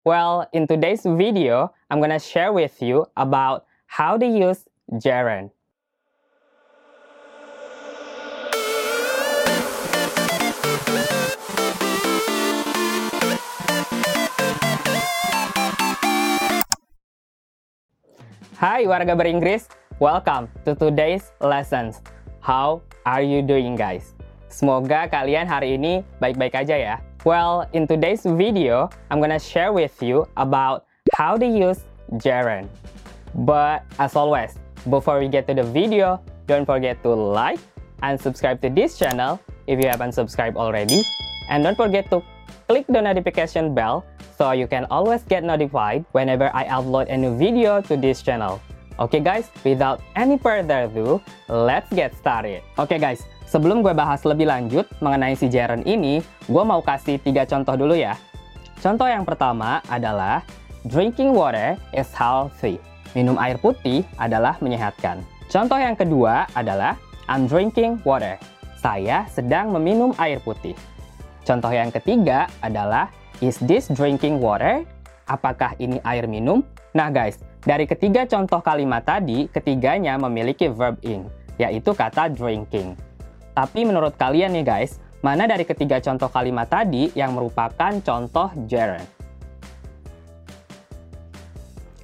[0.00, 4.64] Well, in today's video, I'm gonna share with you about how to use
[4.96, 5.52] gerund.
[18.56, 19.68] Hai warga beringgris,
[20.00, 22.00] welcome to today's lessons.
[22.40, 24.16] How are you doing guys?
[24.48, 27.09] Semoga kalian hari ini baik-baik aja ya.
[27.24, 31.84] Well, in today's video, I'm gonna share with you about how to use
[32.16, 32.72] gerund.
[33.44, 34.56] But as always,
[34.88, 37.60] before we get to the video, don't forget to like
[38.00, 39.36] and subscribe to this channel
[39.66, 41.04] if you haven't subscribed already.
[41.50, 42.24] And don't forget to
[42.68, 44.06] click the notification bell
[44.38, 48.62] so you can always get notified whenever I upload a new video to this channel.
[49.00, 52.60] Oke okay guys, without any further ado, let's get started.
[52.76, 57.16] Oke okay guys, sebelum gue bahas lebih lanjut mengenai si Jaren ini, gue mau kasih
[57.16, 58.20] tiga contoh dulu ya.
[58.76, 60.44] Contoh yang pertama adalah
[60.84, 62.76] drinking water is healthy.
[63.16, 65.24] Minum air putih adalah menyehatkan.
[65.48, 68.36] Contoh yang kedua adalah I'm drinking water.
[68.84, 70.76] Saya sedang meminum air putih.
[71.48, 73.08] Contoh yang ketiga adalah
[73.40, 74.84] Is this drinking water?
[75.24, 76.60] Apakah ini air minum?
[76.92, 81.28] Nah guys, dari ketiga contoh kalimat tadi, ketiganya memiliki verb ing,
[81.60, 82.96] yaitu kata drinking.
[83.52, 89.04] Tapi menurut kalian nih guys, mana dari ketiga contoh kalimat tadi yang merupakan contoh gerund?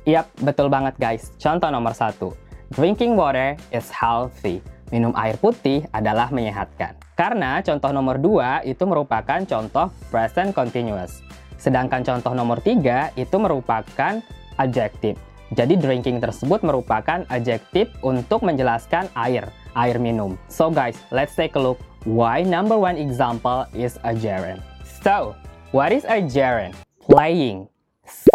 [0.04, 1.32] Yap, betul banget guys.
[1.40, 2.36] Contoh nomor satu.
[2.76, 4.60] Drinking water is healthy.
[4.92, 6.94] Minum air putih adalah menyehatkan.
[7.16, 11.24] Karena contoh nomor dua itu merupakan contoh present continuous.
[11.56, 14.20] Sedangkan contoh nomor tiga itu merupakan
[14.60, 15.16] adjektif.
[15.54, 19.46] Jadi drinking tersebut merupakan adjektif untuk menjelaskan air,
[19.78, 20.34] air minum.
[20.50, 24.62] So guys, let's take a look why number one example is a gerund.
[25.02, 25.38] So,
[25.70, 26.74] what is a gerund?
[26.98, 27.70] Playing,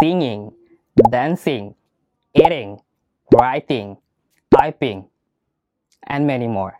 [0.00, 0.56] singing,
[1.12, 1.76] dancing,
[2.32, 2.80] eating,
[3.32, 4.00] writing,
[4.48, 5.04] typing,
[6.08, 6.76] and many more.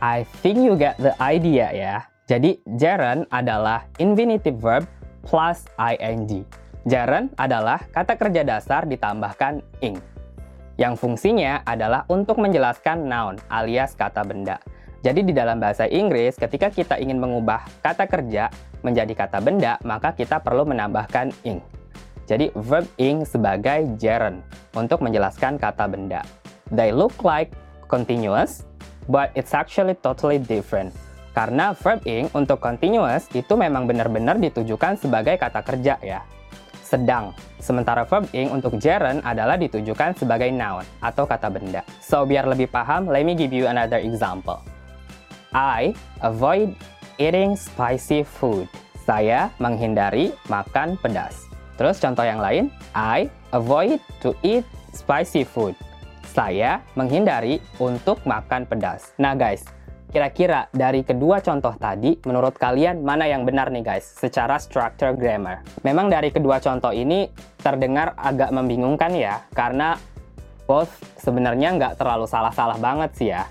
[0.00, 1.94] I think you get the idea ya.
[2.24, 4.88] Jadi gerund adalah infinitive verb
[5.24, 6.44] plus ing.
[6.84, 9.96] Gerund adalah kata kerja dasar ditambahkan ing,
[10.76, 14.60] yang fungsinya adalah untuk menjelaskan noun alias kata benda.
[15.00, 18.52] Jadi di dalam bahasa Inggris, ketika kita ingin mengubah kata kerja
[18.84, 21.64] menjadi kata benda, maka kita perlu menambahkan ing.
[22.28, 24.44] Jadi verb ing sebagai gerund
[24.76, 26.20] untuk menjelaskan kata benda.
[26.68, 27.52] They look like
[27.88, 28.64] continuous,
[29.08, 30.92] but it's actually totally different.
[31.32, 36.24] Karena verb ing untuk continuous itu memang benar-benar ditujukan sebagai kata kerja ya.
[36.84, 41.80] Sedang, sementara verb ing untuk gerund adalah ditujukan sebagai noun atau kata benda.
[42.04, 44.60] So, biar lebih paham, let me give you another example.
[45.56, 46.76] I avoid
[47.16, 48.68] eating spicy food.
[49.08, 51.48] Saya menghindari makan pedas.
[51.80, 55.72] Terus contoh yang lain, I avoid to eat spicy food.
[56.28, 59.16] Saya menghindari untuk makan pedas.
[59.16, 59.64] Nah guys,
[60.14, 65.66] Kira-kira dari kedua contoh tadi, menurut kalian mana yang benar nih guys, secara structure grammar?
[65.82, 67.26] Memang dari kedua contoh ini
[67.58, 69.98] terdengar agak membingungkan ya, karena
[70.70, 73.50] both sebenarnya nggak terlalu salah-salah banget sih ya.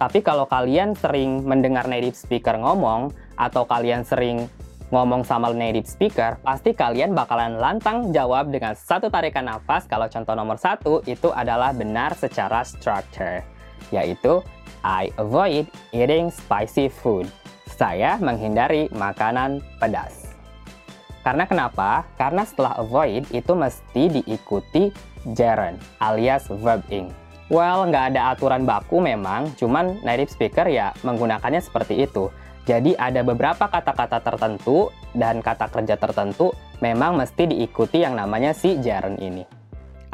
[0.00, 4.48] Tapi kalau kalian sering mendengar native speaker ngomong, atau kalian sering
[4.88, 10.32] ngomong sama native speaker, pasti kalian bakalan lantang jawab dengan satu tarikan nafas kalau contoh
[10.32, 13.44] nomor satu itu adalah benar secara structure,
[13.92, 14.40] yaitu
[14.80, 17.28] I avoid eating spicy food.
[17.68, 20.32] Saya menghindari makanan pedas.
[21.20, 22.08] Karena kenapa?
[22.16, 24.88] Karena setelah avoid itu mesti diikuti
[25.36, 27.12] gerund alias verb ing.
[27.52, 32.30] Well, nggak ada aturan baku memang, cuman native speaker ya menggunakannya seperti itu.
[32.64, 38.78] Jadi ada beberapa kata-kata tertentu dan kata kerja tertentu memang mesti diikuti yang namanya si
[38.78, 39.42] gerund ini.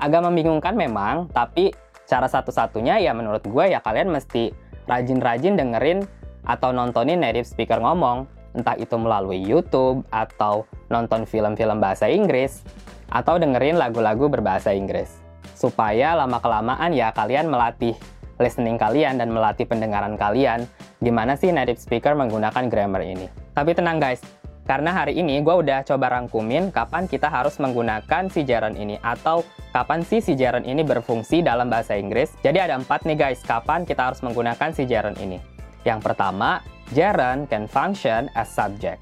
[0.00, 1.72] Agak membingungkan memang, tapi
[2.06, 4.54] cara satu-satunya ya menurut gue ya kalian mesti
[4.86, 6.06] rajin-rajin dengerin
[6.46, 12.62] atau nontonin native speaker ngomong, entah itu melalui YouTube atau nonton film-film bahasa Inggris
[13.10, 15.10] atau dengerin lagu-lagu berbahasa Inggris.
[15.58, 17.98] Supaya lama-kelamaan ya kalian melatih
[18.38, 20.68] listening kalian dan melatih pendengaran kalian
[21.00, 23.28] gimana sih native speaker menggunakan grammar ini.
[23.56, 24.20] Tapi tenang guys,
[24.66, 29.46] karena hari ini gue udah coba rangkumin kapan kita harus menggunakan si gerund ini atau
[29.70, 32.34] kapan sih si gerund ini berfungsi dalam bahasa Inggris.
[32.42, 35.38] Jadi ada empat nih guys, kapan kita harus menggunakan si gerund ini.
[35.86, 38.98] Yang pertama, gerund can function as subject.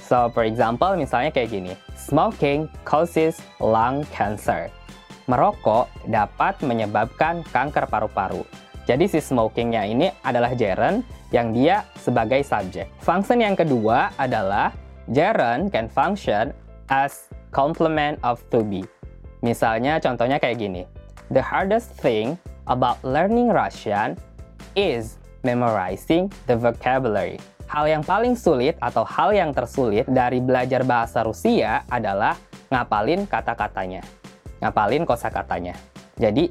[0.00, 1.76] So, for example, misalnya kayak gini.
[1.98, 4.72] Smoking causes lung cancer.
[5.26, 8.46] Merokok dapat menyebabkan kanker paru-paru.
[8.86, 11.02] Jadi si smokingnya ini adalah gerund
[11.34, 12.86] yang dia sebagai subject.
[13.02, 14.70] Function yang kedua adalah
[15.10, 16.50] gerund can function
[16.90, 18.82] as complement of to be.
[19.42, 20.82] Misalnya contohnya kayak gini.
[21.34, 22.38] The hardest thing
[22.70, 24.18] about learning Russian
[24.78, 27.38] is memorizing the vocabulary.
[27.66, 32.38] Hal yang paling sulit atau hal yang tersulit dari belajar bahasa Rusia adalah
[32.70, 34.06] ngapalin kata-katanya.
[34.62, 35.74] Ngapalin kosakatanya.
[36.16, 36.48] Jadi,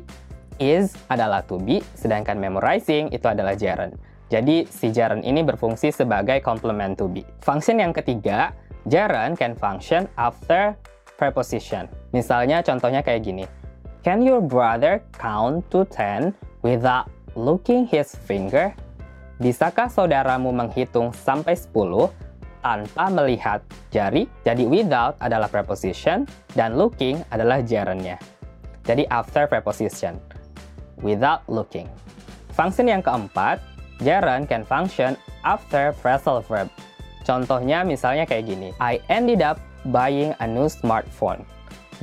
[0.59, 3.95] is adalah to be, sedangkan memorizing itu adalah gerund.
[4.30, 7.22] Jadi, si gerund ini berfungsi sebagai complement to be.
[7.45, 8.57] Function yang ketiga,
[8.89, 10.74] gerund can function after
[11.16, 11.86] preposition.
[12.12, 13.45] Misalnya contohnya kayak gini.
[14.06, 18.74] Can your brother count to 10 without looking his finger?
[19.42, 21.74] Bisakah saudaramu menghitung sampai 10
[22.62, 24.30] tanpa melihat jari?
[24.45, 28.22] Jadi without adalah preposition dan looking adalah gerundnya.
[28.86, 30.22] Jadi after preposition.
[31.01, 31.89] Without looking.
[32.54, 33.60] Function yang keempat,
[34.01, 35.15] gerund can function
[35.45, 36.68] after phrasal verb.
[37.25, 38.69] Contohnya misalnya kayak gini.
[38.77, 39.57] I ended up
[39.89, 41.42] buying a new smartphone.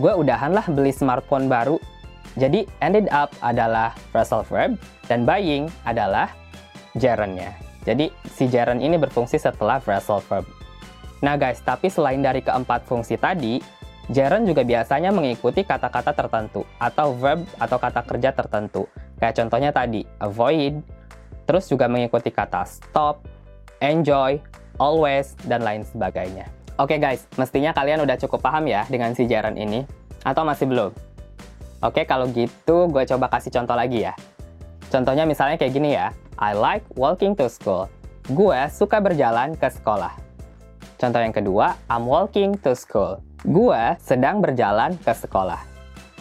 [0.00, 1.77] Gue udahan lah beli smartphone baru.
[2.41, 6.33] Jadi ended up adalah phrasal verb dan buying adalah
[6.97, 7.53] gerundnya.
[7.85, 10.49] Jadi si gerund ini berfungsi setelah phrasal verb.
[11.23, 13.62] Nah guys, tapi selain dari keempat fungsi tadi,
[14.11, 18.91] gerund juga biasanya mengikuti kata-kata tertentu atau verb atau kata kerja tertentu.
[19.23, 20.83] Kayak contohnya tadi, avoid,
[21.52, 23.28] terus juga mengikuti kata stop,
[23.84, 24.40] enjoy,
[24.81, 26.49] always, dan lain sebagainya.
[26.81, 29.84] Oke guys, mestinya kalian udah cukup paham ya dengan si gerund ini,
[30.25, 30.96] atau masih belum?
[31.84, 34.16] Oke, kalau gitu gue coba kasih contoh lagi ya.
[34.88, 37.93] Contohnya misalnya kayak gini ya, I like walking to school.
[38.32, 40.16] Gue suka berjalan ke sekolah.
[40.96, 43.20] Contoh yang kedua, I'm walking to school.
[43.44, 45.72] Gue sedang berjalan ke sekolah.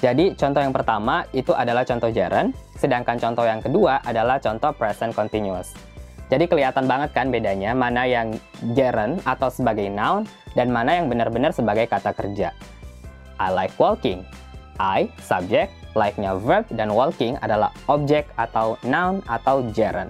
[0.01, 5.13] Jadi contoh yang pertama itu adalah contoh gerund, sedangkan contoh yang kedua adalah contoh present
[5.13, 5.77] continuous.
[6.33, 8.33] Jadi kelihatan banget kan bedanya mana yang
[8.74, 10.25] gerund atau sebagai noun
[10.57, 12.50] dan mana yang benar-benar sebagai kata kerja.
[13.38, 14.25] I like walking.
[14.81, 20.09] I, subject, like-nya verb, dan walking adalah objek atau noun atau gerund.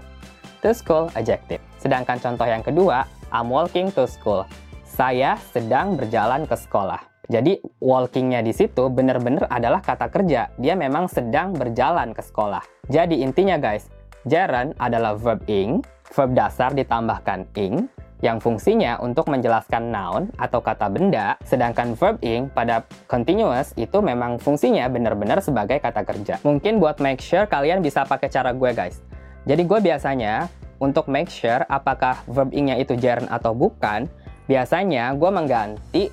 [0.64, 1.60] To school, adjective.
[1.84, 3.04] Sedangkan contoh yang kedua,
[3.36, 4.48] I'm walking to school.
[4.88, 7.11] Saya sedang berjalan ke sekolah.
[7.31, 10.51] Jadi walkingnya di situ benar-benar adalah kata kerja.
[10.60, 12.60] Dia memang sedang berjalan ke sekolah.
[12.92, 13.88] Jadi intinya guys,
[14.28, 15.80] gerund adalah verb ing,
[16.12, 17.88] verb dasar ditambahkan ing,
[18.19, 24.36] yang fungsinya untuk menjelaskan noun atau kata benda, sedangkan verb ing pada continuous itu memang
[24.36, 26.36] fungsinya benar-benar sebagai kata kerja.
[26.44, 29.00] Mungkin buat make sure kalian bisa pakai cara gue guys.
[29.48, 30.51] Jadi gue biasanya
[30.83, 34.06] untuk make sure apakah verb ing-nya itu gerund atau bukan,
[34.45, 36.04] biasanya gue mengganti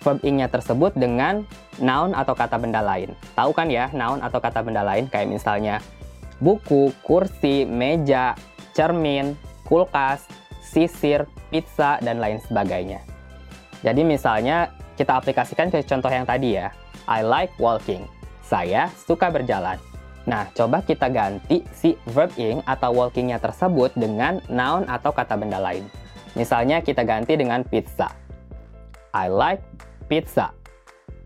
[0.00, 1.44] verb ing-nya tersebut dengan
[1.80, 3.12] noun atau kata benda lain.
[3.36, 5.78] Tahu kan ya noun atau kata benda lain kayak misalnya
[6.40, 8.34] buku, kursi, meja,
[8.72, 9.36] cermin,
[9.68, 10.24] kulkas,
[10.64, 13.04] sisir, pizza, dan lain sebagainya.
[13.84, 16.72] Jadi misalnya kita aplikasikan ke contoh yang tadi ya.
[17.08, 18.04] I like walking.
[18.44, 19.80] Saya suka berjalan.
[20.28, 25.56] Nah, coba kita ganti si verb ing atau walkingnya tersebut dengan noun atau kata benda
[25.56, 25.88] lain.
[26.36, 28.12] Misalnya kita ganti dengan pizza.
[29.10, 29.64] I like
[30.10, 30.50] pizza.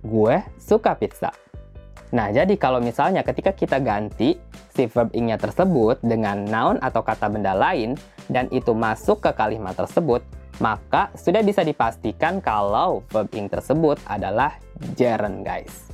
[0.05, 1.33] Gue suka pizza.
[2.13, 4.37] Nah, jadi kalau misalnya ketika kita ganti
[4.77, 7.97] si verb ing-nya tersebut dengan noun atau kata benda lain,
[8.29, 10.21] dan itu masuk ke kalimat tersebut,
[10.63, 14.55] maka sudah bisa dipastikan kalau verb ing tersebut adalah
[14.95, 15.91] gerund, guys.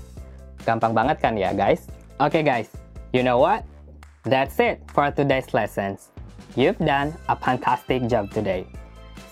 [0.66, 1.88] Gampang banget kan ya, guys?
[2.20, 2.68] Oke, okay, guys.
[3.16, 3.64] You know what?
[4.28, 6.12] That's it for today's lessons.
[6.52, 8.68] You've done a fantastic job today.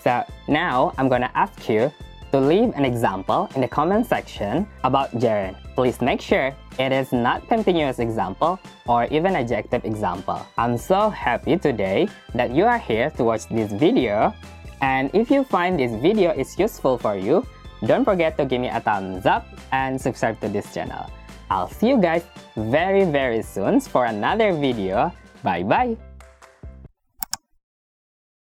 [0.01, 1.93] So now I'm gonna ask you
[2.31, 5.55] to leave an example in the comment section about gerund.
[5.75, 10.45] Please make sure it is not continuous example or even adjective example.
[10.57, 14.33] I'm so happy today that you are here to watch this video.
[14.81, 17.45] And if you find this video is useful for you,
[17.85, 21.09] don't forget to give me a thumbs up and subscribe to this channel.
[21.49, 22.23] I'll see you guys
[22.55, 25.11] very very soon for another video.
[25.43, 26.08] Bye bye!